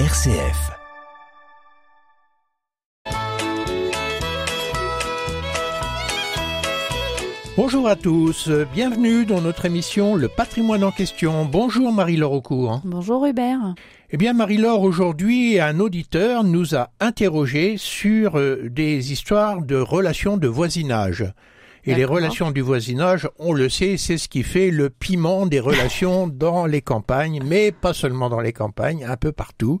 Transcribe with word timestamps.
RCF. 0.00 0.72
Bonjour 7.56 7.86
à 7.86 7.94
tous, 7.94 8.50
bienvenue 8.72 9.24
dans 9.24 9.40
notre 9.40 9.66
émission 9.66 10.16
Le 10.16 10.26
patrimoine 10.26 10.82
en 10.82 10.90
question. 10.90 11.44
Bonjour 11.44 11.92
Marie-Laure 11.92 12.32
Aucourt. 12.32 12.80
Bonjour 12.84 13.24
Hubert. 13.24 13.76
Eh 14.10 14.16
bien 14.16 14.32
Marie-Laure, 14.32 14.82
aujourd'hui 14.82 15.60
un 15.60 15.78
auditeur 15.78 16.42
nous 16.42 16.74
a 16.74 16.90
interrogé 16.98 17.76
sur 17.76 18.36
euh, 18.36 18.68
des 18.68 19.12
histoires 19.12 19.62
de 19.62 19.76
relations 19.76 20.36
de 20.36 20.48
voisinage. 20.48 21.24
Et 21.86 21.94
les 21.94 22.04
relations 22.06 22.50
du 22.50 22.62
voisinage, 22.62 23.28
on 23.38 23.52
le 23.52 23.68
sait, 23.68 23.96
c'est 23.98 24.16
ce 24.16 24.28
qui 24.28 24.42
fait 24.42 24.70
le 24.70 24.88
piment 24.88 25.44
des 25.44 25.60
relations 25.60 26.26
dans 26.32 26.64
les 26.64 26.80
campagnes, 26.80 27.42
mais 27.44 27.72
pas 27.72 27.92
seulement 27.92 28.30
dans 28.30 28.40
les 28.40 28.54
campagnes, 28.54 29.04
un 29.04 29.16
peu 29.16 29.32
partout. 29.32 29.80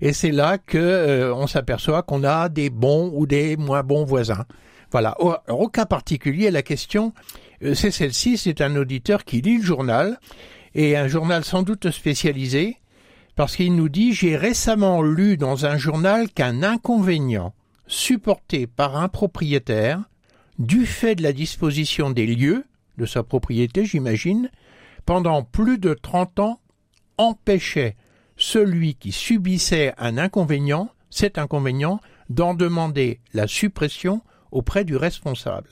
Et 0.00 0.14
c'est 0.14 0.30
là 0.30 0.56
que 0.56 0.78
euh, 0.78 1.34
on 1.34 1.46
s'aperçoit 1.46 2.02
qu'on 2.02 2.24
a 2.24 2.48
des 2.48 2.70
bons 2.70 3.10
ou 3.14 3.26
des 3.26 3.56
moins 3.58 3.82
bons 3.82 4.04
voisins. 4.04 4.46
Voilà. 4.90 5.16
Au, 5.20 5.34
au 5.48 5.68
cas 5.68 5.84
particulier, 5.84 6.50
la 6.50 6.62
question, 6.62 7.12
euh, 7.62 7.74
c'est 7.74 7.90
celle-ci. 7.90 8.38
C'est 8.38 8.60
un 8.60 8.74
auditeur 8.76 9.24
qui 9.24 9.42
lit 9.42 9.58
le 9.58 9.64
journal 9.64 10.18
et 10.74 10.96
un 10.96 11.08
journal 11.08 11.44
sans 11.44 11.62
doute 11.62 11.90
spécialisé 11.90 12.78
parce 13.36 13.56
qu'il 13.56 13.74
nous 13.74 13.88
dit 13.88 14.12
j'ai 14.12 14.36
récemment 14.36 15.02
lu 15.02 15.36
dans 15.36 15.66
un 15.66 15.76
journal 15.76 16.30
qu'un 16.30 16.62
inconvénient 16.62 17.54
supporté 17.86 18.66
par 18.66 18.96
un 18.96 19.08
propriétaire 19.08 20.00
du 20.58 20.86
fait 20.86 21.14
de 21.14 21.22
la 21.22 21.32
disposition 21.32 22.10
des 22.10 22.26
lieux 22.26 22.64
de 22.98 23.06
sa 23.06 23.22
propriété, 23.22 23.84
j'imagine, 23.84 24.50
pendant 25.04 25.42
plus 25.42 25.78
de 25.78 25.94
trente 25.94 26.38
ans, 26.38 26.60
empêchait 27.18 27.96
celui 28.36 28.94
qui 28.94 29.12
subissait 29.12 29.94
un 29.98 30.18
inconvénient, 30.18 30.90
cet 31.10 31.38
inconvénient, 31.38 32.00
d'en 32.28 32.54
demander 32.54 33.20
la 33.32 33.46
suppression 33.46 34.22
auprès 34.50 34.84
du 34.84 34.96
responsable. 34.96 35.70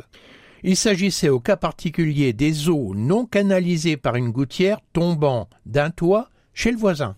Il 0.64 0.76
s'agissait 0.76 1.28
au 1.28 1.40
cas 1.40 1.56
particulier 1.56 2.32
des 2.32 2.68
eaux 2.68 2.94
non 2.94 3.26
canalisées 3.26 3.96
par 3.96 4.16
une 4.16 4.30
gouttière 4.30 4.80
tombant 4.92 5.48
d'un 5.66 5.90
toit 5.90 6.30
chez 6.54 6.70
le 6.70 6.76
voisin. 6.76 7.16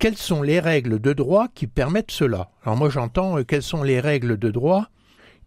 Quelles 0.00 0.16
sont 0.16 0.42
les 0.42 0.60
règles 0.60 1.00
de 1.00 1.12
droit 1.12 1.48
qui 1.54 1.66
permettent 1.66 2.10
cela? 2.10 2.50
Alors 2.64 2.76
moi 2.76 2.88
j'entends 2.88 3.38
euh, 3.38 3.44
quelles 3.44 3.62
sont 3.62 3.82
les 3.82 4.00
règles 4.00 4.38
de 4.38 4.50
droit 4.50 4.88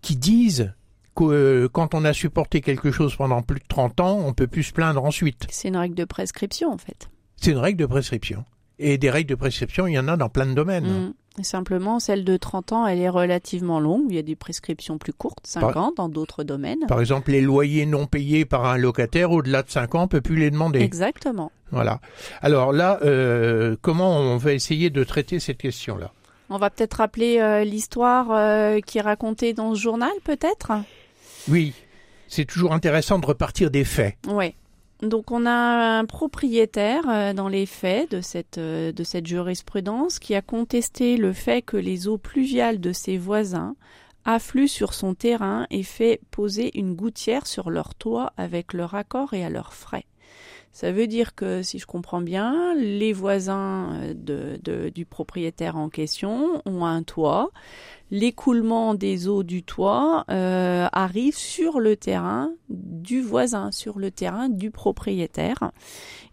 qui 0.01 0.15
disent 0.15 0.73
que 1.15 1.23
euh, 1.23 1.69
quand 1.69 1.93
on 1.93 2.05
a 2.05 2.13
supporté 2.13 2.61
quelque 2.61 2.91
chose 2.91 3.15
pendant 3.15 3.41
plus 3.41 3.59
de 3.59 3.65
30 3.67 3.99
ans, 3.99 4.19
on 4.25 4.33
peut 4.33 4.47
plus 4.47 4.63
se 4.63 4.73
plaindre 4.73 5.03
ensuite. 5.03 5.47
C'est 5.49 5.67
une 5.67 5.77
règle 5.77 5.95
de 5.95 6.05
prescription 6.05 6.71
en 6.71 6.77
fait. 6.77 7.09
C'est 7.35 7.51
une 7.51 7.57
règle 7.57 7.79
de 7.79 7.85
prescription. 7.85 8.45
Et 8.79 8.97
des 8.97 9.09
règles 9.09 9.29
de 9.29 9.35
prescription, 9.35 9.85
il 9.85 9.93
y 9.93 9.99
en 9.99 10.07
a 10.07 10.17
dans 10.17 10.29
plein 10.29 10.45
de 10.45 10.53
domaines. 10.53 10.87
Mm. 10.87 11.13
Simplement, 11.43 11.99
celle 11.99 12.25
de 12.25 12.35
30 12.35 12.73
ans, 12.73 12.87
elle 12.87 12.99
est 12.99 13.09
relativement 13.09 13.79
longue. 13.79 14.05
Il 14.09 14.15
y 14.15 14.19
a 14.19 14.23
des 14.23 14.35
prescriptions 14.35 14.97
plus 14.97 15.13
courtes, 15.13 15.47
5 15.47 15.77
ans, 15.77 15.93
dans 15.95 16.09
d'autres 16.09 16.43
domaines. 16.43 16.85
Par 16.87 16.99
exemple, 16.99 17.31
les 17.31 17.41
loyers 17.41 17.85
non 17.85 18.05
payés 18.05 18.43
par 18.43 18.65
un 18.65 18.77
locataire 18.77 19.31
au-delà 19.31 19.63
de 19.63 19.69
5 19.69 19.95
ans, 19.95 20.03
on 20.03 20.07
peut 20.07 20.19
plus 20.19 20.35
les 20.35 20.51
demander. 20.51 20.79
Exactement. 20.79 21.51
Voilà. 21.71 22.01
Alors 22.41 22.73
là, 22.73 22.99
euh, 23.03 23.77
comment 23.81 24.17
on 24.17 24.35
va 24.35 24.51
essayer 24.51 24.89
de 24.89 25.03
traiter 25.05 25.39
cette 25.39 25.57
question-là 25.57 26.11
On 26.49 26.57
va 26.57 26.69
peut-être 26.69 26.95
rappeler 26.95 27.39
euh, 27.39 27.63
l'histoire 27.63 28.27
euh, 28.31 28.81
qui 28.81 28.97
est 28.97 29.01
racontée 29.01 29.53
dans 29.53 29.73
ce 29.73 29.79
journal, 29.79 30.11
peut-être? 30.25 30.73
Oui. 31.49 31.73
C'est 32.27 32.45
toujours 32.45 32.73
intéressant 32.73 33.19
de 33.19 33.25
repartir 33.25 33.71
des 33.71 33.83
faits. 33.83 34.15
Oui. 34.27 34.55
Donc 35.01 35.31
on 35.31 35.45
a 35.47 35.51
un 35.99 36.05
propriétaire 36.05 37.09
euh, 37.09 37.33
dans 37.33 37.47
les 37.47 37.65
faits 37.65 38.11
de 38.11 38.21
cette, 38.21 38.59
euh, 38.59 38.91
de 38.91 39.03
cette 39.03 39.25
jurisprudence 39.25 40.19
qui 40.19 40.35
a 40.35 40.41
contesté 40.41 41.17
le 41.17 41.33
fait 41.33 41.63
que 41.63 41.77
les 41.77 42.07
eaux 42.07 42.19
pluviales 42.19 42.79
de 42.79 42.93
ses 42.93 43.17
voisins 43.17 43.75
affluent 44.25 44.67
sur 44.67 44.93
son 44.93 45.15
terrain 45.15 45.65
et 45.71 45.81
fait 45.81 46.21
poser 46.29 46.77
une 46.77 46.93
gouttière 46.93 47.47
sur 47.47 47.71
leur 47.71 47.95
toit 47.95 48.31
avec 48.37 48.73
leur 48.73 48.93
accord 48.93 49.33
et 49.33 49.43
à 49.43 49.49
leurs 49.49 49.73
frais. 49.73 50.05
Ça 50.71 50.91
veut 50.91 51.07
dire 51.07 51.35
que, 51.35 51.63
si 51.63 51.79
je 51.79 51.85
comprends 51.85 52.21
bien, 52.21 52.73
les 52.75 53.11
voisins 53.11 53.93
euh, 53.93 54.89
du 54.89 55.05
propriétaire 55.05 55.75
en 55.75 55.89
question 55.89 56.61
ont 56.65 56.85
un 56.85 57.03
toit. 57.03 57.51
L'écoulement 58.11 58.93
des 58.93 59.27
eaux 59.27 59.43
du 59.43 59.63
toit 59.63 60.25
euh, 60.29 60.87
arrive 60.91 61.37
sur 61.37 61.79
le 61.79 61.95
terrain 61.95 62.51
du 62.69 63.21
voisin, 63.21 63.71
sur 63.71 63.99
le 63.99 64.11
terrain 64.11 64.49
du 64.49 64.69
propriétaire. 64.69 65.71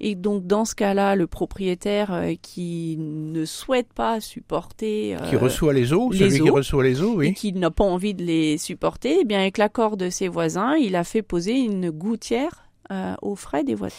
Et 0.01 0.15
donc, 0.15 0.47
dans 0.47 0.65
ce 0.65 0.75
cas-là, 0.75 1.15
le 1.15 1.27
propriétaire 1.27 2.13
euh, 2.13 2.35
qui 2.41 2.97
ne 2.99 3.45
souhaite 3.45 3.93
pas 3.93 4.21
supporter... 4.21 5.17
qui 5.31 5.37
reçoit 5.37 5.73
les 5.73 5.93
eaux, 5.93 6.11
les 6.11 6.19
celui 6.19 6.41
eaux, 6.41 6.45
qui 6.45 6.51
reçoit 6.51 6.83
les 6.83 7.01
eaux, 7.03 7.15
oui. 7.17 7.29
Et 7.29 7.33
qui 7.33 7.53
n'a 7.53 7.71
pas 7.71 7.85
envie 7.85 8.15
de 8.15 8.25
les 8.25 8.59
supporter, 8.59 9.19
eh 9.21 9.25
bien, 9.25 9.39
avec 9.39 9.57
l'accord 9.57 9.97
de 9.97 10.11
ses 10.11 10.29
voisins, 10.29 10.75
il 10.75 10.97
a 10.97 11.05
fait 11.05 11.23
poser 11.23 11.55
une 11.59 11.91
gouttière 11.91 12.69
euh, 12.91 13.15
aux 13.23 13.37
frais 13.37 13.65
des 13.65 13.75
voisins. 13.75 13.95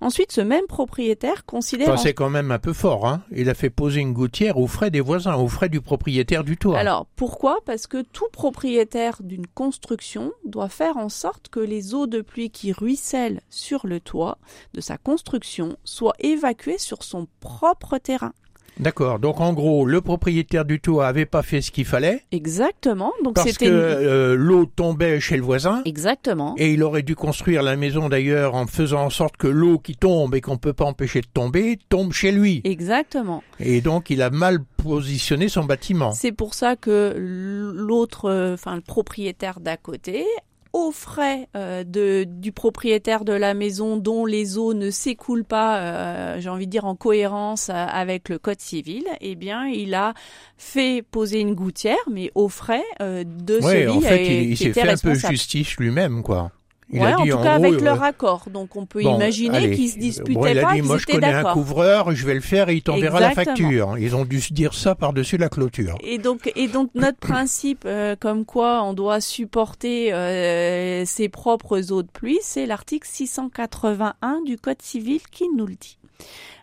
Ensuite, 0.00 0.30
ce 0.30 0.40
même 0.40 0.66
propriétaire 0.66 1.44
considère. 1.44 1.88
Enfin, 1.88 1.96
c'est 1.96 2.14
quand 2.14 2.30
même 2.30 2.52
un 2.52 2.58
peu 2.58 2.72
fort, 2.72 3.06
hein. 3.06 3.22
Il 3.32 3.50
a 3.50 3.54
fait 3.54 3.70
poser 3.70 4.00
une 4.00 4.12
gouttière 4.12 4.56
aux 4.58 4.68
frais 4.68 4.90
des 4.90 5.00
voisins, 5.00 5.34
aux 5.34 5.48
frais 5.48 5.68
du 5.68 5.80
propriétaire 5.80 6.44
du 6.44 6.56
toit. 6.56 6.78
Alors, 6.78 7.06
pourquoi? 7.16 7.58
Parce 7.64 7.88
que 7.88 8.02
tout 8.02 8.28
propriétaire 8.32 9.16
d'une 9.20 9.46
construction 9.48 10.32
doit 10.44 10.68
faire 10.68 10.96
en 10.96 11.08
sorte 11.08 11.48
que 11.48 11.60
les 11.60 11.94
eaux 11.94 12.06
de 12.06 12.20
pluie 12.20 12.50
qui 12.50 12.72
ruissellent 12.72 13.40
sur 13.50 13.86
le 13.86 13.98
toit 13.98 14.38
de 14.74 14.80
sa 14.80 14.98
construction 14.98 15.76
soient 15.82 16.14
évacuées 16.20 16.78
sur 16.78 17.02
son 17.02 17.26
propre 17.40 17.98
terrain. 17.98 18.32
D'accord. 18.78 19.18
Donc 19.18 19.40
en 19.40 19.52
gros, 19.52 19.86
le 19.86 20.00
propriétaire 20.00 20.64
du 20.64 20.80
toit 20.80 21.06
avait 21.06 21.26
pas 21.26 21.42
fait 21.42 21.60
ce 21.60 21.70
qu'il 21.70 21.84
fallait. 21.84 22.22
Exactement. 22.32 23.12
Donc 23.24 23.34
parce 23.34 23.56
que 23.58 23.64
une- 23.64 23.70
euh, 23.72 24.34
l'eau 24.36 24.66
tombait 24.66 25.20
chez 25.20 25.36
le 25.36 25.42
voisin. 25.42 25.82
Exactement. 25.84 26.54
Et 26.58 26.72
il 26.72 26.82
aurait 26.82 27.02
dû 27.02 27.16
construire 27.16 27.62
la 27.62 27.76
maison 27.76 28.08
d'ailleurs 28.08 28.54
en 28.54 28.66
faisant 28.66 29.04
en 29.06 29.10
sorte 29.10 29.36
que 29.36 29.48
l'eau 29.48 29.78
qui 29.78 29.96
tombe 29.96 30.34
et 30.34 30.40
qu'on 30.40 30.58
peut 30.58 30.72
pas 30.72 30.84
empêcher 30.84 31.20
de 31.20 31.26
tomber 31.26 31.78
tombe 31.88 32.12
chez 32.12 32.30
lui. 32.32 32.60
Exactement. 32.64 33.42
Et 33.60 33.80
donc 33.80 34.10
il 34.10 34.22
a 34.22 34.30
mal 34.30 34.58
positionné 34.76 35.48
son 35.48 35.64
bâtiment. 35.64 36.12
C'est 36.12 36.32
pour 36.32 36.54
ça 36.54 36.76
que 36.76 37.14
l'autre, 37.18 38.26
euh, 38.30 38.54
enfin 38.54 38.74
le 38.76 38.80
propriétaire 38.80 39.60
d'à 39.60 39.76
côté, 39.76 40.24
aux 40.72 40.92
frais 40.92 41.48
euh, 41.56 41.84
de, 41.84 42.24
du 42.24 42.52
propriétaire 42.52 43.24
de 43.24 43.32
la 43.32 43.54
maison 43.54 43.96
dont 43.96 44.26
les 44.26 44.58
eaux 44.58 44.74
ne 44.74 44.90
s'écoulent 44.90 45.44
pas, 45.44 45.78
euh, 45.78 46.40
j'ai 46.40 46.48
envie 46.48 46.66
de 46.66 46.70
dire 46.70 46.84
en 46.84 46.94
cohérence 46.94 47.68
euh, 47.68 47.72
avec 47.72 48.28
le 48.28 48.38
code 48.38 48.60
civil, 48.60 49.04
eh 49.20 49.34
bien 49.34 49.66
il 49.66 49.94
a 49.94 50.14
fait 50.56 51.02
poser 51.02 51.40
une 51.40 51.54
gouttière, 51.54 51.96
mais 52.10 52.30
aux 52.34 52.48
frais 52.48 52.84
euh, 53.00 53.24
de 53.24 53.56
Ouais, 53.56 53.86
celui 53.86 53.88
en 53.88 54.00
fait, 54.00 54.44
il, 54.44 54.56
s'est 54.56 54.72
fait 54.72 54.88
un 54.88 54.96
peu 54.96 55.14
justice 55.14 55.76
lui-même, 55.76 56.22
quoi. 56.22 56.50
Il 56.90 57.00
ouais, 57.00 57.12
a 57.12 57.16
dit 57.16 57.32
en 57.32 57.36
tout 57.36 57.40
en 57.40 57.42
cas 57.42 57.58
gros, 57.58 57.66
avec 57.66 57.80
euh, 57.80 57.84
leur 57.84 58.02
accord. 58.02 58.44
Donc 58.50 58.74
on 58.76 58.86
peut 58.86 59.02
Bon, 59.02 59.16
imaginer 59.16 59.70
qu'ils 59.72 59.90
se 59.90 59.98
disputaient 59.98 60.32
bon, 60.34 60.46
il 60.46 60.58
a 60.58 60.62
pas, 60.62 60.74
dit, 60.74 60.82
moi 60.82 60.96
je 60.96 61.06
connais 61.06 61.32
un 61.32 61.52
couvreur, 61.52 62.12
je 62.12 62.26
vais 62.26 62.34
le 62.34 62.40
faire 62.40 62.68
et 62.70 62.76
il 62.76 62.82
t'enverra 62.82 63.20
la 63.20 63.32
facture. 63.32 63.96
Ils 63.98 64.16
ont 64.16 64.24
dû 64.24 64.40
se 64.40 64.52
dire 64.54 64.72
ça 64.74 64.94
par-dessus 64.94 65.36
la 65.36 65.48
clôture. 65.48 65.96
Et 66.02 66.18
donc, 66.18 66.50
et 66.56 66.66
donc 66.66 66.90
notre 66.94 67.18
principe, 67.20 67.84
euh, 67.84 68.16
comme 68.18 68.44
quoi 68.44 68.82
on 68.82 68.94
doit 68.94 69.20
supporter 69.20 70.12
euh, 70.12 71.04
ses 71.04 71.28
propres 71.28 71.92
eaux 71.92 72.02
de 72.02 72.08
pluie, 72.08 72.38
c'est 72.42 72.66
l'article 72.66 73.06
681 73.10 74.42
du 74.46 74.56
Code 74.56 74.80
civil 74.80 75.20
qui 75.30 75.44
nous 75.54 75.66
le 75.66 75.74
dit. 75.74 75.98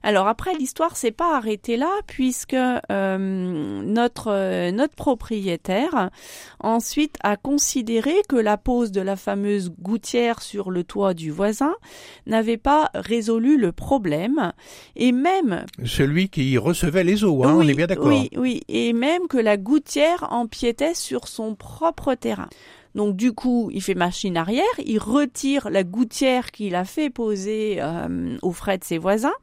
Alors 0.06 0.28
après, 0.28 0.54
l'histoire 0.54 0.98
s'est 0.98 1.12
pas 1.12 1.36
arrêtée 1.36 1.78
là, 1.78 1.90
puisque 2.06 2.54
euh, 2.54 3.18
notre 3.18 4.32
euh, 4.32 4.72
notre 4.72 4.94
propriétaire 4.94 6.12
ensuite 6.60 7.18
a 7.24 7.38
considéré 7.38 8.14
que 8.30 8.36
la 8.36 8.58
pose 8.58 8.92
de 8.92 9.02
la 9.02 9.16
fameuse 9.16 9.72
gouttière 9.82 10.15
sur 10.40 10.72
le 10.72 10.84
toit 10.84 11.14
du 11.14 11.32
voisin 11.32 11.76
n'avait 12.26 12.58
pas 12.58 12.90
résolu 12.94 13.58
le 13.58 13.72
problème, 13.72 14.54
et 14.96 15.12
même 15.12 15.66
Celui 15.84 16.30
qui 16.30 16.58
recevait 16.58 17.04
les 17.04 17.24
eaux, 17.24 17.44
hein, 17.44 17.56
on 17.56 17.60
oui, 17.60 17.72
est 17.72 17.74
bien 17.74 17.88
d'accord. 17.88 18.08
Oui, 18.08 18.30
oui, 18.38 18.62
et 18.68 18.94
même 18.94 19.28
que 19.28 19.38
la 19.38 19.58
gouttière 19.58 20.28
empiétait 20.32 20.94
sur 20.94 21.28
son 21.28 21.56
propre 21.56 22.16
terrain. 22.16 22.50
Donc 22.96 23.18
du 23.18 23.34
coup, 23.34 23.70
il 23.74 23.82
fait 23.82 23.94
machine 23.94 24.38
arrière, 24.38 24.64
il 24.86 25.00
retire 25.00 25.70
la 25.70 25.84
gouttière 25.84 26.52
qu'il 26.52 26.76
a 26.76 26.86
fait 26.86 27.10
poser 27.10 27.78
euh, 27.82 28.38
aux 28.42 28.54
frais 28.54 28.78
de 28.78 28.86
ses 28.86 28.98
voisins. 28.98 29.34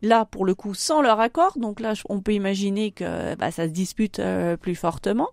Là, 0.00 0.24
pour 0.24 0.44
le 0.44 0.54
coup, 0.54 0.74
sans 0.74 1.00
leur 1.02 1.20
accord. 1.20 1.58
Donc 1.58 1.80
là, 1.80 1.94
on 2.08 2.20
peut 2.20 2.32
imaginer 2.32 2.90
que 2.90 3.34
bah, 3.36 3.50
ça 3.50 3.66
se 3.66 3.72
dispute 3.72 4.18
euh, 4.18 4.56
plus 4.56 4.74
fortement. 4.74 5.28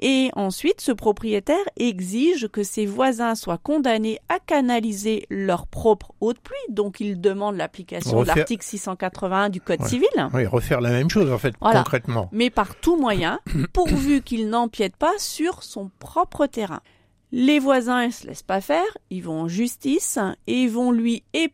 Et 0.00 0.30
ensuite, 0.34 0.80
ce 0.80 0.92
propriétaire 0.92 1.56
exige 1.76 2.48
que 2.48 2.62
ses 2.62 2.84
voisins 2.86 3.34
soient 3.34 3.58
condamnés 3.58 4.18
à 4.28 4.38
canaliser 4.38 5.26
leur 5.30 5.66
propre 5.66 6.12
eau 6.20 6.32
de 6.32 6.38
pluie. 6.38 6.56
Donc, 6.68 7.00
il 7.00 7.20
demande 7.20 7.56
l'application 7.56 8.22
de 8.22 8.26
l'article 8.26 8.64
681 8.64 9.48
du 9.48 9.60
Code 9.60 9.80
Ouais. 9.80 9.88
civil. 9.88 10.08
Oui, 10.34 10.44
refaire 10.46 10.80
la 10.80 10.90
même 10.90 11.08
chose 11.10 11.30
en 11.32 11.38
fait, 11.38 11.54
Voilà. 11.60 11.82
concrètement. 11.82 12.28
mais 12.32 12.50
par 12.50 12.76
tout 12.76 12.96
moyen, 12.96 13.40
pourvu 13.72 14.20
qu'il 14.22 14.48
n'empiète 14.50 14.96
pas 14.96 15.12
sur 15.18 15.62
son 15.62 15.90
propre 15.98 16.46
terrain. 16.46 16.80
Les 17.32 17.58
voisins 17.58 18.06
ne 18.06 18.12
se 18.12 18.26
laissent 18.26 18.42
pas 18.42 18.60
faire, 18.60 18.84
ils 19.10 19.22
vont 19.22 19.42
en 19.42 19.48
justice 19.48 20.18
et 20.46 20.62
ils 20.62 20.70
vont 20.70 20.92
lui 20.92 21.24
et, 21.34 21.52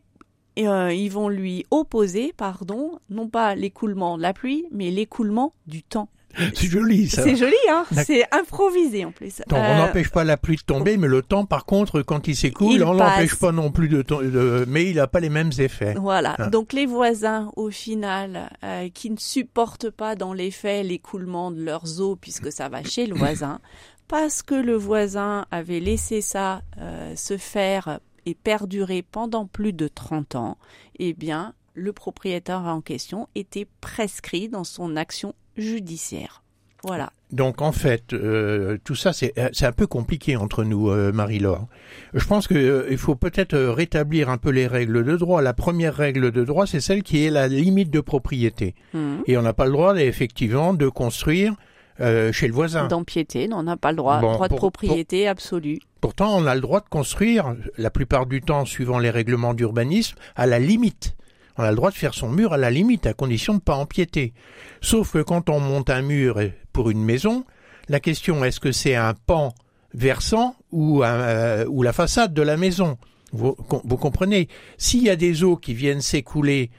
euh, 0.59 0.93
ils 0.93 1.09
vont 1.09 1.29
lui 1.29 1.65
opposer, 1.71 2.31
pardon, 2.37 2.99
non 3.09 3.27
pas 3.27 3.55
l'écoulement 3.55 4.17
de 4.17 4.21
la 4.21 4.33
pluie, 4.33 4.65
mais 4.71 4.91
l'écoulement 4.91 5.53
du 5.65 5.81
temps. 5.81 6.09
C'est 6.53 6.67
joli 6.67 7.09
ça. 7.09 7.23
C'est 7.23 7.35
joli, 7.35 7.53
hein 7.69 7.85
C'est 8.05 8.25
improvisé 8.33 9.05
en 9.05 9.11
plus. 9.11 9.41
Donc, 9.47 9.59
on 9.59 9.77
n'empêche 9.77 10.09
pas 10.09 10.23
la 10.23 10.37
pluie 10.37 10.55
de 10.57 10.61
tomber, 10.61 10.97
mais 10.97 11.07
le 11.07 11.21
temps, 11.21 11.45
par 11.45 11.65
contre, 11.65 12.01
quand 12.01 12.27
il 12.27 12.35
s'écoule, 12.35 12.73
Il 12.75 12.83
on 12.83 12.97
passe. 12.97 13.15
n'empêche 13.17 13.35
pas 13.35 13.51
non 13.51 13.71
plus 13.71 13.87
de, 13.89 14.01
de- 14.01 14.65
mais 14.67 14.85
il 14.89 14.95
n'a 14.95 15.07
pas 15.07 15.19
les 15.19 15.29
mêmes 15.29 15.51
effets. 15.59 15.93
Voilà. 15.95 16.35
Ah. 16.39 16.49
Donc 16.49 16.73
les 16.73 16.85
voisins, 16.85 17.51
au 17.55 17.69
final, 17.69 18.49
euh, 18.63 18.89
qui 18.93 19.09
ne 19.09 19.17
supportent 19.17 19.89
pas 19.89 20.15
dans 20.15 20.33
les 20.33 20.51
faits 20.51 20.85
l'écoulement 20.85 21.51
de 21.51 21.61
leurs 21.63 22.01
eaux 22.01 22.15
puisque 22.15 22.51
ça 22.51 22.69
va 22.69 22.83
chez 22.83 23.05
le 23.05 23.15
voisin, 23.15 23.59
parce 24.07 24.41
que 24.43 24.55
le 24.55 24.75
voisin 24.75 25.45
avait 25.51 25.79
laissé 25.79 26.21
ça 26.21 26.61
euh, 26.79 27.15
se 27.15 27.37
faire 27.37 27.99
et 28.25 28.33
perdurer 28.35 29.01
pendant 29.03 29.45
plus 29.45 29.73
de 29.73 29.87
30 29.87 30.35
ans, 30.35 30.57
eh 30.97 31.13
bien, 31.13 31.53
le 31.73 31.91
propriétaire 31.93 32.61
en 32.61 32.81
question 32.81 33.27
était 33.35 33.67
prescrit 33.81 34.47
dans 34.49 34.63
son 34.63 34.95
action 34.95 35.33
judiciaire. 35.57 36.41
Voilà. 36.85 37.11
Donc 37.31 37.61
en 37.61 37.71
fait, 37.71 38.11
euh, 38.13 38.77
tout 38.83 38.93
ça 38.95 39.13
c'est 39.13 39.31
euh, 39.39 39.47
c'est 39.53 39.65
un 39.65 39.71
peu 39.71 39.87
compliqué 39.87 40.35
entre 40.35 40.65
nous, 40.65 40.89
euh, 40.89 41.13
Marie-Laure. 41.13 41.67
Je 42.13 42.25
pense 42.27 42.45
que 42.45 42.55
euh, 42.55 42.87
il 42.91 42.97
faut 42.97 43.15
peut-être 43.15 43.53
euh, 43.53 43.71
rétablir 43.71 44.29
un 44.29 44.37
peu 44.37 44.49
les 44.49 44.67
règles 44.67 45.05
de 45.05 45.15
droit. 45.15 45.41
La 45.41 45.53
première 45.53 45.95
règle 45.95 46.31
de 46.31 46.43
droit, 46.43 46.67
c'est 46.67 46.81
celle 46.81 47.01
qui 47.01 47.25
est 47.25 47.29
la 47.29 47.47
limite 47.47 47.89
de 47.89 48.01
propriété. 48.01 48.75
Mhm. 48.93 49.23
Et 49.27 49.37
on 49.37 49.41
n'a 49.43 49.53
pas 49.53 49.65
le 49.65 49.71
droit, 49.71 49.95
effectivement, 49.95 50.73
de 50.73 50.89
construire 50.89 51.53
euh, 52.01 52.33
chez 52.33 52.47
le 52.47 52.53
voisin. 52.53 52.87
D'empiéter, 52.89 53.47
on 53.53 53.63
n'a 53.63 53.77
pas 53.77 53.91
le 53.91 53.97
droit. 53.97 54.19
Bon, 54.19 54.33
droit 54.33 54.47
de 54.47 54.49
pour- 54.49 54.59
propriété 54.71 55.27
absolu. 55.29 55.79
Pourtant, 56.01 56.35
on 56.37 56.45
a 56.45 56.53
le 56.53 56.59
droit 56.61 56.81
de 56.81 56.89
construire, 56.89 57.55
la 57.77 57.91
plupart 57.91 58.25
du 58.25 58.41
temps, 58.41 58.65
suivant 58.65 58.99
les 58.99 59.09
règlements 59.09 59.53
d'urbanisme, 59.53 60.17
à 60.35 60.47
la 60.47 60.59
limite. 60.59 61.15
On 61.57 61.63
a 61.63 61.69
le 61.69 61.75
droit 61.75 61.91
de 61.91 61.95
faire 61.95 62.13
son 62.13 62.29
mur 62.29 62.53
à 62.53 62.57
la 62.57 62.71
limite, 62.71 63.05
à 63.05 63.13
condition 63.13 63.53
de 63.53 63.57
ne 63.57 63.63
pas 63.63 63.75
empiéter. 63.75 64.33
Sauf 64.81 65.11
que 65.13 65.21
quand 65.21 65.49
on 65.49 65.59
monte 65.59 65.89
un 65.89 66.01
mur 66.01 66.39
pour 66.71 66.89
une 66.89 67.03
maison, 67.03 67.45
la 67.89 67.99
question 67.99 68.43
est-ce 68.43 68.59
que 68.59 68.71
c'est 68.71 68.95
un 68.95 69.13
pan 69.13 69.53
versant 69.93 70.55
ou, 70.71 71.03
euh, 71.03 71.65
la 71.83 71.93
façade 71.93 72.33
de 72.33 72.41
la 72.41 72.57
maison? 72.57 72.97
Vous 73.31 73.53
comprenez? 73.53 74.47
S'il 74.77 75.03
y 75.03 75.09
a 75.09 75.15
des 75.15 75.43
eaux 75.43 75.57
qui 75.57 75.73
viennent 75.73 76.01
s'écouler 76.01 76.69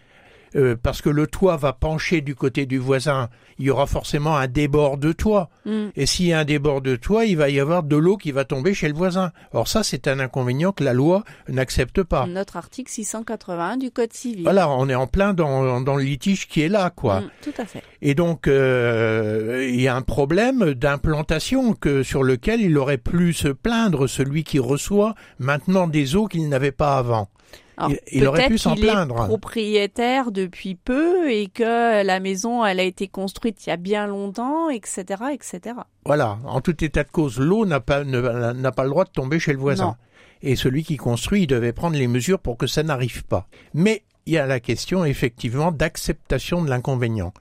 euh, 0.56 0.76
parce 0.81 1.03
que 1.03 1.11
le 1.11 1.26
toit 1.26 1.56
va 1.56 1.73
pencher 1.73 2.21
du 2.21 2.37
côté 2.37 2.65
du 2.65 2.79
voisin, 2.79 3.29
il 3.58 3.66
y 3.66 3.70
aura 3.70 3.86
forcément 3.86 4.36
un 4.36 4.46
débord 4.46 4.98
de 4.98 5.12
toit. 5.12 5.48
Mhm. 5.64 5.92
Et 5.96 6.06
s'il 6.06 6.26
y 6.26 6.32
a 6.32 6.40
un 6.40 6.44
débord 6.44 6.80
de 6.80 6.96
toit, 6.96 7.24
il 7.24 7.36
va 7.36 7.50
y 7.50 7.60
avoir 7.60 7.82
de 7.82 7.96
l'eau 7.96 8.16
qui 8.16 8.32
va 8.32 8.44
tomber 8.44 8.74
chez 8.74 8.88
le 8.88 8.94
voisin. 8.94 9.32
Or 9.52 9.68
ça, 9.68 9.82
c'est 9.82 10.08
un 10.08 10.20
inconvénient 10.20 10.72
que 10.72 10.84
la 10.84 10.92
loi 10.92 11.24
n'accepte 11.48 12.02
pas. 12.02 12.26
Notre 12.26 12.56
article 12.56 12.90
681 12.90 13.76
du 13.76 13.90
Code 13.90 14.12
civil. 14.12 14.44
Voilà, 14.44 14.68
on 14.68 14.88
est 14.88 14.94
en 14.94 15.06
plein 15.06 15.34
dans, 15.34 15.80
dans 15.80 15.96
le 15.96 16.04
litige 16.04 16.48
qui 16.48 16.62
est 16.62 16.68
là, 16.68 16.90
quoi. 16.90 17.20
Mm, 17.20 17.30
tout 17.42 17.54
à 17.58 17.64
fait. 17.64 17.82
Et 18.02 18.14
donc, 18.14 18.48
euh, 18.48 19.66
il 19.68 19.80
y 19.80 19.88
a 19.88 19.96
un 19.96 20.02
problème 20.02 20.74
d'implantation 20.74 21.74
que 21.74 22.02
sur 22.02 22.22
lequel 22.22 22.60
il 22.60 22.76
aurait 22.78 22.98
pu 22.98 23.32
se 23.32 23.48
plaindre 23.48 24.08
celui 24.08 24.44
qui 24.44 24.58
reçoit 24.58 25.14
maintenant 25.38 25.86
des 25.86 26.16
eaux 26.16 26.26
qu'il 26.26 26.48
n'avait 26.48 26.72
pas 26.72 26.98
avant. 26.98 27.28
Alors, 27.76 27.91
Il- 27.91 28.19
il 28.19 28.26
aurait 28.26 28.47
pu 28.49 28.59
s'en 28.59 28.75
qu'il 28.75 28.85
est 28.85 28.91
plaindre. 28.91 29.26
propriétaire 29.26 30.31
depuis 30.31 30.75
peu 30.76 31.31
et 31.31 31.49
que 31.49 32.05
la 32.05 32.21
maison 32.21 32.65
elle 32.65 32.81
a 32.81 32.85
été 32.85 33.09
construite 33.09 33.67
il 33.67 33.71
y 33.71 33.73
a 33.73 33.76
bien 33.76 34.06
longtemps, 34.06 34.69
etc., 34.71 35.05
etc. 35.32 35.76
Voilà, 36.06 36.38
en 36.44 36.61
tout 36.61 36.85
état 36.85 37.03
de 37.05 37.11
cause, 37.11 37.38
l'eau 37.38 37.67
n'a 37.67 37.81
pas, 37.81 38.05
n'a 38.05 38.73
pas 38.73 38.85
le 38.85 38.91
droit 38.91 39.05
de 39.05 39.11
tomber 39.11 39.38
chez 39.38 39.53
le 39.53 39.59
voisin. 39.59 39.85
Non. 39.87 39.94
Et 40.43 40.56
celui 40.56 40.85
qui 40.85 40.97
construit, 40.97 41.43
il 41.43 41.47
devait 41.47 41.73
prendre 41.73 41.97
les 41.97 42.06
mesures 42.06 42.38
pour 42.38 42.56
que 42.59 42.67
ça 42.67 42.82
n'arrive 42.82 43.25
pas. 43.25 43.47
Mais 43.73 44.03
il 44.26 44.35
y 44.35 44.38
a 44.38 44.47
la 44.47 44.61
question, 44.61 45.05
effectivement, 45.05 45.73
d'acceptation 45.73 46.62
de 46.62 46.69
l'inconvénient. 46.69 47.32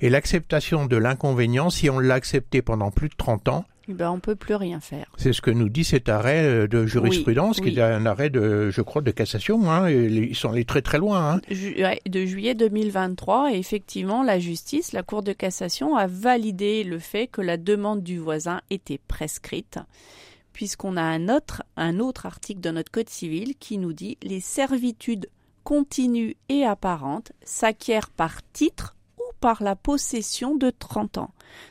Et 0.00 0.08
l'acceptation 0.10 0.86
de 0.86 0.96
l'inconvénient, 0.96 1.70
si 1.70 1.90
on 1.90 1.98
l'a 1.98 2.14
accepté 2.14 2.62
pendant 2.62 2.90
plus 2.90 3.08
de 3.08 3.14
30 3.16 3.48
ans, 3.48 3.64
Ben 3.88 4.10
on 4.10 4.20
peut 4.20 4.36
plus 4.36 4.54
rien 4.54 4.80
faire. 4.80 5.06
c'est 5.16 5.32
ce 5.32 5.40
que 5.40 5.50
nous 5.50 5.68
dit 5.68 5.84
cet 5.84 6.08
arrêt 6.08 6.44
euh, 6.44 6.66
de 6.68 6.84
jurisprudence, 6.86 7.58
Oui, 7.58 7.72
qui 7.72 7.78
est 7.78 7.82
un 7.82 8.04
arrêt 8.06 8.30
de, 8.30 8.70
je 8.70 8.82
crois, 8.82 9.00
de 9.02 9.10
cassation. 9.10 9.70
Hein, 9.70 9.88
et 9.88 10.04
ils 10.06 10.36
sont 10.36 10.50
allés 10.50 10.64
très 10.64 10.82
très 10.82 10.98
loin. 10.98 11.34
Hein. 11.36 11.40
Ju- 11.50 11.76
de 12.06 12.26
juillet 12.26 12.54
2023, 12.54 13.52
et 13.54 13.58
effectivement, 13.58 14.22
la 14.22 14.38
justice, 14.38 14.92
la 14.92 15.02
Cour 15.02 15.22
de 15.22 15.32
cassation, 15.32 15.96
a 15.96 16.06
validé 16.06 16.84
le 16.84 16.98
fait 16.98 17.26
que 17.28 17.40
la 17.40 17.56
demande 17.56 18.02
du 18.02 18.18
voisin 18.18 18.60
était 18.70 19.00
prescrite, 19.08 19.78
puisqu'on 20.52 20.96
a 20.96 21.02
un 21.02 21.28
autre, 21.28 21.62
un 21.76 21.98
autre 21.98 22.26
article 22.26 22.60
de 22.60 22.70
notre 22.70 22.90
Code 22.90 23.08
civil 23.08 23.54
qui 23.58 23.78
nous 23.78 23.92
dit 23.92 24.18
les 24.22 24.40
servitudes 24.40 25.28
continues 25.64 26.36
et 26.48 26.64
apparentes 26.64 27.32
s'acquièrent 27.42 28.10
par 28.10 28.40
titre 28.52 28.96
par 29.40 29.62
la 29.62 29.76
possession 29.76 30.54
de 30.54 30.70
30 30.70 31.18
ans. 31.18 31.30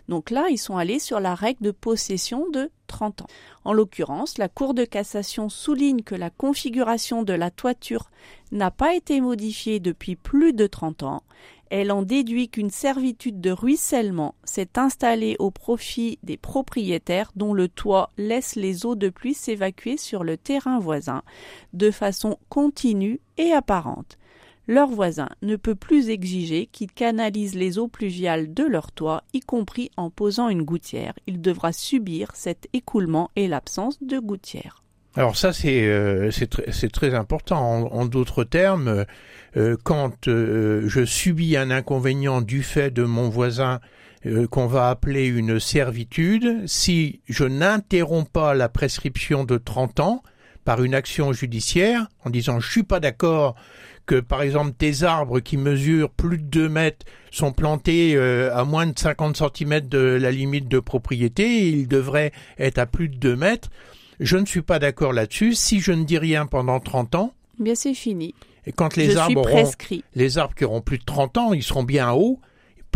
Donc 0.10 0.32
là, 0.32 0.48
ils 0.50 0.58
sont 0.58 0.78
allés 0.78 1.00
sur 1.00 1.20
la 1.20 1.36
règle 1.36 1.64
de 1.64 1.72
possession 1.72 2.50
de 2.50 2.72
30 2.88 3.24
ans. 3.24 3.28
En 3.64 3.74
l'occurrence, 3.74 4.38
la 4.38 4.50
Cour 4.50 4.74
de 4.74 4.86
cassation 4.86 5.50
souligne 5.50 6.02
que 6.02 6.16
la 6.16 6.30
configuration 6.30 7.24
de 7.24 7.34
la 7.34 7.52
toiture 7.52 8.10
n'a 8.52 8.72
pas 8.72 8.96
été 8.96 9.22
modifiée 9.22 9.80
depuis 9.80 10.16
plus 10.16 10.54
de 10.54 10.68
30 10.68 11.04
ans. 11.04 11.24
Elle 11.70 11.92
en 11.92 12.02
déduit 12.02 12.48
qu'une 12.48 12.70
servitude 12.70 13.42
de 13.42 13.52
ruissellement 13.52 14.36
s'est 14.46 14.78
installée 14.78 15.36
au 15.40 15.52
profit 15.52 16.18
des 16.24 16.38
propriétaires 16.38 17.32
dont 17.36 17.54
le 17.54 17.68
toit 17.68 18.12
laisse 18.18 18.56
les 18.56 18.86
eaux 18.86 18.96
de 18.96 19.10
pluie 19.10 19.34
s'évacuer 19.34 19.98
sur 19.98 20.24
le 20.24 20.38
terrain 20.38 20.80
voisin 20.80 21.24
de 21.74 21.92
façon 21.92 22.38
continue 22.48 23.20
et 23.38 23.52
apparente. 23.52 24.18
Leur 24.68 24.90
voisin 24.90 25.30
ne 25.42 25.56
peut 25.56 25.76
plus 25.76 26.10
exiger 26.10 26.68
qu'ils 26.68 26.92
canalisent 26.92 27.56
les 27.56 27.78
eaux 27.78 27.88
pluviales 27.88 28.54
de 28.54 28.64
leur 28.64 28.92
toit, 28.92 29.24
y 29.34 29.40
compris 29.40 29.92
en 29.96 30.10
posant 30.10 30.50
une 30.50 30.64
gouttière. 30.64 31.14
Il 31.26 31.42
devra 31.42 31.72
subir 31.72 32.32
cet 32.34 32.68
écoulement 32.74 33.32
et 33.36 33.48
l'absence 33.48 33.98
de 34.04 34.20
gouttière. 34.20 34.84
Alors 35.16 35.36
ça, 35.36 35.52
c'est 35.52 35.88
euh, 35.88 36.30
très 36.94 37.16
important. 37.16 37.58
En, 37.58 37.88
en 37.88 38.06
d'autres 38.06 38.44
termes, 38.44 39.06
euh, 39.56 39.76
quand 39.84 40.28
euh, 40.28 40.84
je 40.88 41.06
subis 41.06 41.58
un 41.58 41.72
inconvénient 41.72 42.42
du 42.42 42.62
fait 42.62 42.92
de 42.92 43.04
mon 43.04 43.30
voisin 43.30 43.80
euh, 44.26 44.48
qu'on 44.48 44.68
va 44.68 44.90
appeler 44.90 45.26
une 45.26 45.60
servitude, 45.60 46.68
si 46.68 47.22
je 47.28 47.46
n'interromps 47.46 48.30
pas 48.30 48.54
la 48.54 48.70
prescription 48.70 49.44
de 49.44 49.58
30 49.58 50.00
ans 50.02 50.24
par 50.68 50.84
une 50.84 50.94
action 50.96 51.32
judiciaire 51.32 52.08
en 52.26 52.30
disant 52.30 52.60
je 52.60 52.70
suis 52.70 52.84
pas 52.84 53.00
d'accord 53.00 53.56
que 54.06 54.20
par 54.20 54.42
exemple 54.42 54.74
tes 54.78 55.04
arbres 55.04 55.40
qui 55.40 55.56
mesurent 55.56 56.10
plus 56.10 56.40
de 56.40 56.44
2 56.44 56.68
mètres 56.68 57.06
sont 57.32 57.54
plantés 57.54 58.18
euh, 58.18 58.54
à 58.54 58.66
moins 58.66 58.86
de 58.86 59.00
50 59.00 59.38
cm 59.38 59.88
de 59.88 59.98
la 59.98 60.30
limite 60.30 60.68
de 60.68 60.80
propriété, 60.80 61.44
et 61.44 61.68
ils 61.70 61.88
devraient 61.88 62.34
être 62.60 62.80
à 62.80 62.86
plus 62.86 63.08
de 63.08 63.16
2 63.16 63.38
mètres. 63.38 63.70
Je 64.20 64.36
ne 64.36 64.46
suis 64.46 64.62
pas 64.62 64.78
d'accord 64.78 65.14
là-dessus. 65.14 65.54
Si 65.56 65.80
je 65.80 65.94
ne 65.94 66.04
dis 66.04 66.18
rien 66.18 66.46
pendant 66.46 66.82
30 66.82 67.16
ans, 67.16 67.34
Eh 67.62 67.64
Bien, 67.64 67.76
c'est 67.76 67.94
fini. 67.94 68.36
et 68.66 68.74
quand 68.74 68.98
les 68.98 69.12
Je 69.12 69.18
arbres 69.18 69.50
auront, 69.50 69.72
les 70.16 70.38
arbres 70.38 70.54
qui 70.54 70.66
auront 70.66 70.82
plus 70.82 70.98
de 70.98 71.06
30 71.06 71.38
ans, 71.38 71.54
ils 71.54 71.64
seront 71.64 71.84
bien 71.84 72.12
hauts, 72.12 72.42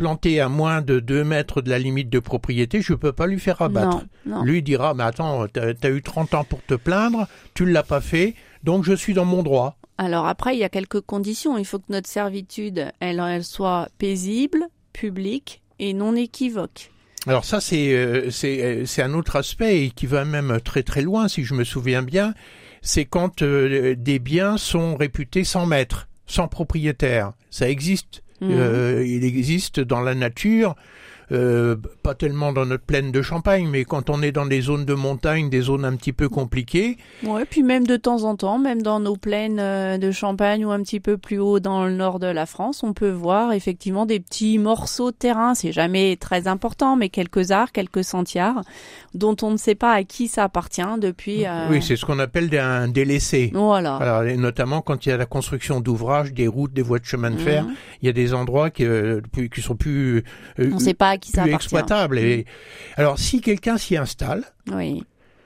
plantés 0.02 0.40
à 0.40 0.50
moins 0.50 0.82
de 0.82 1.00
2 1.00 1.24
mètres 1.24 1.62
de 1.62 1.70
la 1.70 1.78
limite 1.78 2.10
de 2.10 2.18
propriété, 2.18 2.82
je 2.82 2.96
peux 2.96 3.12
pas 3.12 3.28
lui 3.28 3.40
faire 3.40 3.62
abattre. 3.62 3.98
Non, 4.26 4.38
non. 4.38 4.44
Lui 4.44 4.64
dira, 4.64 4.96
mais 4.96 5.04
attends, 5.04 5.46
t'as 5.48 5.74
as 5.80 5.90
eu 5.90 6.02
30 6.02 6.34
ans 6.34 6.44
pour 6.44 6.66
te 6.66 6.74
plaindre, 6.74 7.28
tu 7.54 7.66
ne 7.66 7.72
l'as 7.72 7.84
pas 7.84 8.02
fait, 8.02 8.34
donc 8.64 8.84
je 8.84 8.94
suis 8.94 9.14
dans 9.14 9.26
mon 9.26 9.44
droit. 9.44 9.78
Alors 10.00 10.26
après, 10.26 10.56
il 10.56 10.60
y 10.60 10.64
a 10.64 10.70
quelques 10.70 11.02
conditions. 11.02 11.56
Il 11.60 11.66
faut 11.66 11.78
que 11.78 11.92
notre 11.92 12.10
servitude, 12.10 12.92
elle, 13.00 13.20
elle 13.20 13.44
soit 13.44 13.90
paisible, 14.00 14.66
publique 14.92 15.62
et 15.78 15.94
non 15.94 16.16
équivoque. 16.16 16.90
Alors 17.28 17.46
ça, 17.46 17.62
c'est 17.62 17.94
euh, 17.94 18.32
euh, 18.44 18.86
un 18.98 19.14
autre 19.14 19.36
aspect 19.36 19.84
et 19.84 19.92
qui 19.92 20.08
va 20.08 20.26
même 20.26 20.60
très 20.66 20.82
très 20.82 21.04
loin, 21.04 21.28
si 21.28 21.44
je 21.44 21.54
me 21.54 21.64
souviens 21.64 22.02
bien. 22.02 22.34
C'est 22.82 23.06
quand 23.06 23.44
euh, 23.44 23.94
des 23.96 24.18
biens 24.18 24.58
sont 24.58 24.96
réputés 24.96 25.44
sans 25.44 25.68
maître, 25.68 26.08
sans 26.26 26.48
propriétaire. 26.48 27.34
Ça 27.52 27.70
existe. 27.70 28.24
Mhm. 28.42 28.50
Euh, 28.52 29.06
il 29.06 29.24
existe 29.24 29.80
dans 29.80 30.02
la 30.02 30.16
nature, 30.16 30.76
euh, 31.32 31.76
pas 32.04 32.14
tellement 32.16 32.52
dans 32.54 32.66
notre 32.66 32.84
plaine 32.84 33.12
de 33.12 33.22
Champagne, 33.22 33.68
mais 33.70 33.86
quand 33.86 34.10
on 34.10 34.22
est 34.22 34.32
dans 34.32 34.46
des 34.46 34.62
zones 34.62 34.86
de 34.86 34.94
montagne, 34.94 35.50
des 35.50 35.62
zones 35.62 35.86
un 35.86 35.96
petit 35.96 36.14
peu 36.14 36.30
compliquées, 36.30 36.98
Ouais, 37.26 37.46
puis 37.46 37.64
même 37.64 37.86
de 37.88 37.96
temps 37.98 38.24
en 38.24 38.36
temps, 38.36 38.58
même 38.60 38.82
dans 38.82 39.00
nos 39.00 39.16
plaines 39.16 39.60
euh, 39.60 39.98
de 39.98 40.12
Champagne 40.12 40.66
ou 40.66 40.72
un 40.72 40.82
petit 40.84 41.00
peu 41.00 41.18
plus 41.18 41.40
haut 41.40 41.60
dans 41.60 41.86
le 41.86 41.92
nord 41.94 42.20
de 42.20 42.28
la 42.28 42.46
France, 42.46 42.84
on 42.84 42.94
peut 42.94 43.10
voir 43.12 43.54
effectivement 43.54 44.06
des 44.06 44.20
petits 44.20 44.58
morceaux 44.58 45.12
de 45.12 45.16
terrain. 45.16 45.56
C'est 45.56 45.72
jamais 45.72 46.18
très 46.18 46.48
important, 46.48 46.96
mais 46.96 47.10
quelques 47.10 47.52
arts, 47.52 47.72
quelques 47.72 48.04
sentiers, 48.04 48.52
dont 49.14 49.36
on 49.42 49.52
ne 49.52 49.58
sait 49.58 49.76
pas 49.76 49.94
à 49.94 50.04
qui 50.04 50.28
ça 50.28 50.44
appartient 50.46 50.82
depuis. 51.00 51.46
euh, 51.46 51.68
oui, 51.70 51.82
c'est 51.82 51.96
ce 51.96 52.06
qu'on 52.06 52.20
appelle 52.20 52.50
un 52.58 52.88
délaissé. 52.88 53.52
Voilà. 53.54 53.96
Alors, 53.98 54.24
et 54.24 54.36
notamment 54.38 54.82
quand 54.82 55.06
il 55.06 55.10
y 55.10 55.12
a 55.12 55.18
la 55.18 55.26
construction 55.26 55.80
d'ouvrages, 55.80 56.34
des 56.34 56.48
routes, 56.48 56.74
des 56.74 56.82
voies 56.82 57.00
de 57.00 57.06
chemin 57.06 57.32
de 57.32 57.38
fer, 57.38 57.64
Mhm. 57.66 57.74
il 58.02 58.06
y 58.08 58.10
a 58.10 58.14
des 58.14 58.34
endroits 58.34 58.70
qui, 58.70 58.86
euh, 58.86 59.22
qui 59.54 59.62
sont 59.62 59.76
plus, 59.76 60.24
euh, 60.60 60.70
On 60.72 60.76
ne 60.76 60.80
sait 60.80 60.94
pas 60.94 61.10
à 61.10 61.18
qui 61.22 61.32
ça 61.32 61.44
plus 61.44 61.52
appartient. 61.52 61.66
exploitables. 61.66 62.20
Et, 62.20 62.46
alors, 62.98 63.18
si 63.18 63.40
quelqu'un 63.40 63.78
s'y 63.78 63.96
installe, 63.96 64.44
Oui, 64.72 65.04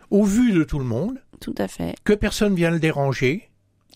au 0.10 0.24
vu 0.24 0.52
de 0.52 0.64
tout 0.64 0.80
le 0.80 0.86
monde, 0.86 1.20
tout 1.40 1.56
à 1.58 1.68
fait. 1.68 1.96
que 2.04 2.14
personne 2.14 2.56
vient 2.56 2.72
le 2.72 2.80
déranger, 2.80 3.50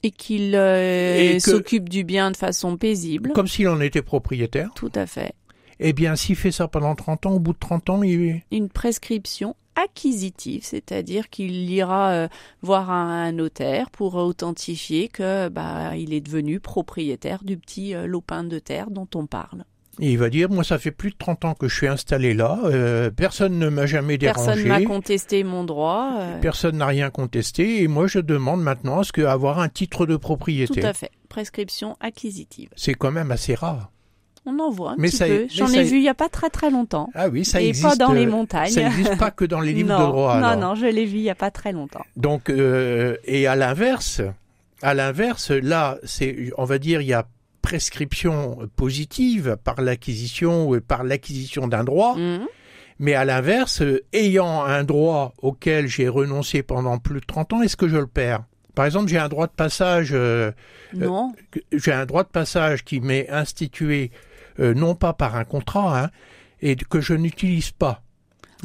Et 0.03 0.11
qu'il 0.11 0.55
euh, 0.55 1.39
s'occupe 1.39 1.89
du 1.89 2.03
bien 2.03 2.31
de 2.31 2.37
façon 2.37 2.77
paisible. 2.77 3.31
Comme 3.33 3.47
s'il 3.47 3.67
en 3.67 3.81
était 3.81 4.01
propriétaire. 4.01 4.69
Tout 4.75 4.91
à 4.93 5.05
fait. 5.07 5.33
Eh 5.79 5.93
bien, 5.93 6.15
s'il 6.15 6.35
fait 6.35 6.51
ça 6.51 6.67
pendant 6.67 6.93
30 6.93 7.25
ans, 7.25 7.31
au 7.31 7.39
bout 7.39 7.53
de 7.53 7.59
30 7.59 7.89
ans, 7.89 8.03
il... 8.03 8.41
Une 8.51 8.69
prescription 8.69 9.55
acquisitive, 9.75 10.61
c'est-à-dire 10.63 11.29
qu'il 11.29 11.69
ira 11.69 12.11
euh, 12.11 12.27
voir 12.61 12.89
un, 12.91 13.31
notaire 13.31 13.89
pour 13.89 14.15
authentifier 14.15 15.07
que 15.07 15.47
bah, 15.47 15.95
il 15.95 16.13
est 16.13 16.21
devenu 16.21 16.59
propriétaire 16.59 17.43
du 17.43 17.57
petit 17.57 17.95
euh, 17.95 18.07
lopin 18.07 18.43
de 18.43 18.59
terre 18.59 18.91
dont 18.91 19.07
on 19.15 19.25
parle. 19.25 19.63
Et 20.01 20.11
il 20.11 20.17
va 20.17 20.29
dire, 20.29 20.49
moi, 20.49 20.63
ça 20.63 20.77
fait 20.77 20.91
plus 20.91 21.11
de 21.11 21.15
30 21.17 21.45
ans 21.45 21.53
que 21.53 21.67
je 21.67 21.75
suis 21.75 21.87
installé 21.87 22.33
là, 22.33 22.59
euh, 22.65 23.09
personne 23.09 23.59
ne 23.59 23.69
m'a 23.69 23.85
jamais 23.85 24.17
dérangé. 24.17 24.45
Personne 24.45 24.67
n'a 24.67 24.81
contesté 24.83 25.43
mon 25.43 25.63
droit. 25.63 26.13
Euh. 26.19 26.39
Personne 26.39 26.77
n'a 26.77 26.85
rien 26.85 27.09
contesté, 27.09 27.83
et 27.83 27.87
moi, 27.87 28.07
je 28.07 28.19
demande 28.19 28.61
maintenant 28.61 28.99
à 28.99 29.03
ce 29.03 29.11
qu'avoir 29.11 29.59
un 29.59 29.67
titre 29.69 30.05
de 30.05 30.15
propriété. 30.15 30.79
Tout 30.81 30.87
à 30.87 30.93
fait. 30.93 31.11
Prescription 31.27 31.97
acquisitive. 31.99 32.69
C'est 32.75 32.93
quand 32.93 33.11
même 33.11 33.31
assez 33.31 33.55
rare. 33.55 33.91
On 34.45 34.57
en 34.59 34.71
voit 34.71 34.91
un 34.91 34.95
petit 34.95 35.17
peu. 35.17 35.47
J'en 35.53 35.67
ai 35.67 35.83
vu 35.83 35.97
il 35.97 36.01
n'y 36.01 36.09
a 36.09 36.13
pas 36.13 36.29
très 36.29 36.49
très 36.49 36.71
longtemps. 36.71 37.09
Ah 37.13 37.27
oui, 37.27 37.43
ça 37.43 37.61
et 37.61 37.67
existe. 37.67 37.87
pas 37.87 37.95
dans 37.95 38.13
les 38.13 38.25
montagnes. 38.25 38.71
Ça 38.71 38.83
n'existe 38.83 39.17
pas 39.17 39.31
que 39.31 39.45
dans 39.45 39.59
les 39.59 39.73
livres 39.73 39.99
de 39.99 40.05
droit. 40.05 40.39
Non, 40.39 40.55
non, 40.55 40.75
je 40.75 40.85
l'ai 40.85 41.05
vu 41.05 41.17
il 41.17 41.23
n'y 41.23 41.29
a 41.29 41.35
pas 41.35 41.51
très 41.51 41.71
longtemps. 41.71 42.03
Donc, 42.15 42.49
euh, 42.49 43.17
et 43.25 43.47
à 43.47 43.55
l'inverse, 43.55 44.21
à 44.81 44.93
l'inverse, 44.93 45.51
là, 45.51 45.97
c'est, 46.03 46.51
on 46.57 46.63
va 46.63 46.79
dire, 46.79 47.01
il 47.01 47.07
y 47.07 47.13
a 47.13 47.27
prescription 47.61 48.69
positive 48.75 49.57
par 49.63 49.81
l'acquisition 49.81 50.69
ou 50.69 50.79
par 50.81 51.03
l'acquisition 51.03 51.67
d'un 51.67 51.83
droit. 51.83 52.15
Mhm. 52.15 52.47
Mais 52.99 53.13
à 53.13 53.23
l'inverse, 53.23 53.81
ayant 54.11 54.63
un 54.63 54.83
droit 54.83 55.33
auquel 55.41 55.87
j'ai 55.87 56.09
renoncé 56.09 56.63
pendant 56.63 56.97
plus 56.97 57.21
de 57.21 57.25
30 57.25 57.53
ans, 57.53 57.61
est-ce 57.61 57.77
que 57.77 57.87
je 57.87 57.95
le 57.95 58.07
perds? 58.07 58.43
Par 58.75 58.85
exemple, 58.85 59.09
j'ai 59.09 59.17
un 59.17 59.29
droit 59.29 59.47
de 59.47 59.53
passage. 59.53 60.09
Euh, 60.13 60.51
non. 60.93 61.33
Euh, 61.55 61.59
j'ai 61.73 61.91
un 61.91 62.05
droit 62.05 62.23
de 62.23 62.29
passage 62.29 62.83
qui 62.83 62.99
m'est 62.99 63.29
institué 63.29 64.11
euh, 64.59 64.73
non 64.73 64.95
pas 64.95 65.13
par 65.13 65.35
un 65.35 65.45
contrat, 65.45 66.03
hein, 66.03 66.09
et 66.61 66.75
que 66.75 66.99
je 67.01 67.13
n'utilise 67.13 67.71
pas. 67.71 68.03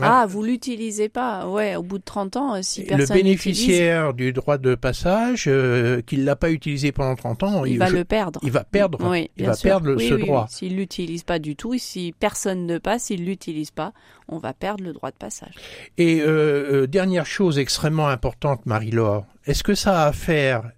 Ah, 0.02 0.26
vous 0.28 0.42
l'utilisez 0.42 1.08
pas 1.08 1.46
Ouais, 1.48 1.76
au 1.76 1.82
bout 1.82 1.98
de 1.98 2.04
30 2.04 2.36
ans, 2.36 2.54
euh, 2.56 2.60
si 2.62 2.82
personne 2.82 3.16
Le 3.16 3.22
bénéficiaire 3.22 4.12
du 4.14 4.32
droit 4.32 4.58
de 4.58 4.74
passage, 4.74 5.44
euh, 5.46 6.02
qu'il 6.02 6.24
l'a 6.24 6.36
pas 6.36 6.50
utilisé 6.50 6.90
pendant 6.92 7.14
30 7.14 7.42
ans, 7.44 7.64
il, 7.64 7.78
va 7.78 7.90
le 7.90 8.04
perdre. 8.04 8.40
Il 8.42 8.50
va 8.50 8.64
perdre. 8.64 8.98
Oui, 9.08 9.30
il 9.36 9.46
va 9.46 9.54
perdre 9.56 9.96
ce 9.98 10.14
droit. 10.14 10.46
S'il 10.50 10.76
l'utilise 10.76 11.22
pas 11.22 11.38
du 11.38 11.54
tout, 11.54 11.78
si 11.78 12.14
personne 12.18 12.66
ne 12.66 12.78
passe, 12.78 13.04
s'il 13.04 13.24
l'utilise 13.24 13.70
pas, 13.70 13.92
on 14.28 14.38
va 14.38 14.52
perdre 14.52 14.82
le 14.82 14.92
droit 14.92 15.10
de 15.10 15.16
passage. 15.16 15.54
Et 15.98 16.20
euh, 16.20 16.82
euh 16.82 16.86
dernière 16.86 17.26
chose 17.26 17.58
extrêmement 17.58 18.08
importante, 18.08 18.66
Marie-Laure, 18.66 19.26
est-ce 19.46 19.62
que 19.62 19.74
ça 19.74 20.02
a 20.02 20.06
à 20.08 20.12
faire 20.12 20.70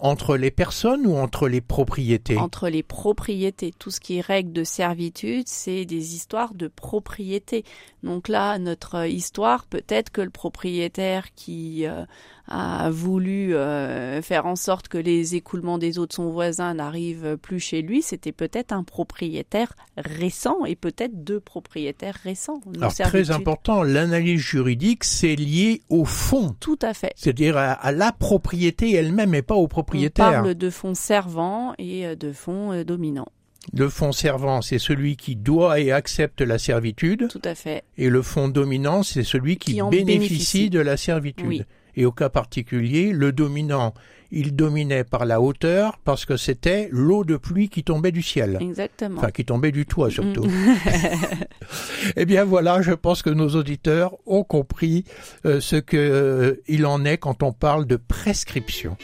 entre 0.00 0.36
les 0.36 0.50
personnes 0.50 1.06
ou 1.06 1.16
entre 1.16 1.48
les 1.48 1.60
propriétés? 1.60 2.36
Entre 2.36 2.68
les 2.68 2.82
propriétés. 2.82 3.72
Tout 3.78 3.90
ce 3.90 4.00
qui 4.00 4.18
est 4.18 4.20
règle 4.20 4.52
de 4.52 4.64
servitude, 4.64 5.44
c'est 5.46 5.84
des 5.84 6.14
histoires 6.14 6.54
de 6.54 6.68
propriété. 6.68 7.64
Donc 8.02 8.28
là, 8.28 8.58
notre 8.58 9.06
histoire, 9.06 9.64
peut-être 9.66 10.10
que 10.10 10.20
le 10.20 10.30
propriétaire 10.30 11.32
qui 11.34 11.86
euh, 11.86 12.04
a 12.48 12.90
voulu 12.90 13.54
euh, 13.54 14.20
faire 14.20 14.44
en 14.44 14.56
sorte 14.56 14.88
que 14.88 14.98
les 14.98 15.34
écoulements 15.34 15.78
des 15.78 15.98
eaux 15.98 16.06
de 16.06 16.12
son 16.12 16.28
voisin 16.28 16.74
n'arrivent 16.74 17.38
plus 17.40 17.60
chez 17.60 17.80
lui, 17.80 18.02
c'était 18.02 18.32
peut-être 18.32 18.72
un 18.72 18.84
propriétaire 18.84 19.74
récent 19.96 20.66
et 20.66 20.76
peut-être 20.76 21.24
deux 21.24 21.40
propriétaires 21.40 22.18
récents. 22.22 22.60
Alors 22.76 22.92
très 22.92 23.30
important, 23.30 23.82
l'analyse 23.82 24.40
juridique, 24.40 25.04
c'est 25.04 25.36
lié 25.36 25.80
au 25.88 26.04
fond. 26.04 26.54
Tout 26.60 26.78
à 26.82 26.92
fait. 26.92 27.12
C'est-à-dire 27.16 27.56
à, 27.56 27.92
la 27.92 28.12
propriété 28.12 28.92
elle-même 28.92 29.34
et 29.34 29.42
pas 29.44 29.54
au 29.54 29.68
propriétaire. 29.68 30.26
On 30.26 30.32
parle 30.32 30.54
de 30.54 30.70
fonds 30.70 30.94
servants 30.94 31.74
et 31.78 32.06
euh, 32.06 32.16
de 32.16 32.32
fonds 32.32 32.72
euh, 32.72 32.84
dominants. 32.84 33.28
Le 33.72 33.88
fonds 33.88 34.12
servant, 34.12 34.60
c'est 34.60 34.78
celui 34.78 35.16
qui 35.16 35.36
doit 35.36 35.80
et 35.80 35.90
accepte 35.90 36.42
la 36.42 36.58
servitude. 36.58 37.28
Tout 37.30 37.40
à 37.44 37.54
fait. 37.54 37.84
Et 37.96 38.10
le 38.10 38.20
fonds 38.20 38.48
dominant, 38.48 39.02
c'est 39.02 39.24
celui 39.24 39.56
qui, 39.56 39.80
bénéficie, 39.90 40.68
de 40.68 40.80
la 40.80 40.96
servitude. 40.96 41.64
Et 41.96 42.04
au 42.04 42.12
cas 42.12 42.28
particulier, 42.28 43.12
le 43.12 43.32
dominant, 43.32 43.94
il 44.30 44.56
dominait 44.56 45.04
par 45.04 45.24
la 45.26 45.40
hauteur 45.40 45.98
parce 46.04 46.24
que 46.24 46.36
c'était 46.36 46.88
l'eau 46.90 47.24
de 47.24 47.36
pluie 47.36 47.68
qui 47.68 47.84
tombait 47.84 48.10
du 48.10 48.22
ciel. 48.22 48.58
Exactement. 48.60 49.18
Enfin, 49.18 49.30
qui 49.30 49.44
tombait 49.44 49.70
du 49.70 49.86
toit 49.86 50.10
surtout. 50.10 50.44
Mm. 50.44 50.76
eh 52.16 52.24
bien 52.24 52.44
voilà, 52.44 52.82
je 52.82 52.92
pense 52.92 53.22
que 53.22 53.30
nos 53.30 53.50
auditeurs 53.50 54.16
ont 54.26 54.42
compris 54.42 55.04
euh, 55.46 55.60
ce 55.60 55.76
qu'il 55.76 55.98
euh, 56.00 56.86
en 56.86 57.04
est 57.04 57.18
quand 57.18 57.44
on 57.44 57.52
parle 57.52 57.86
de 57.86 57.96
prescription. 57.96 58.96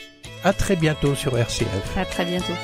À 0.43 0.53
très 0.55 0.77
bientôt 0.77 1.15
sur 1.15 1.37
RCF. 1.37 1.97
À 1.97 2.05
très 2.05 2.25
bientôt. 2.25 2.55